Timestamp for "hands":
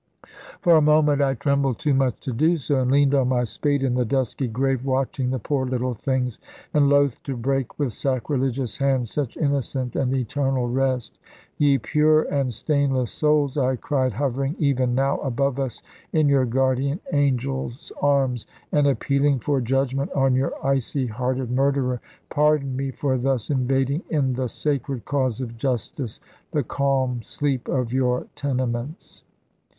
8.79-9.11